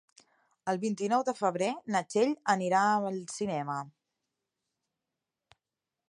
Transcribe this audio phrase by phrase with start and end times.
[0.71, 3.79] El vint-i-nou de febrer na Txell anirà al cinema.